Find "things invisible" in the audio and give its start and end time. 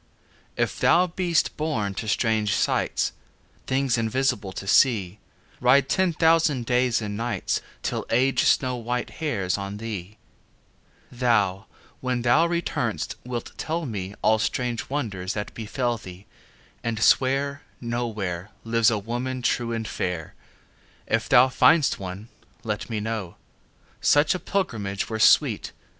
3.67-4.51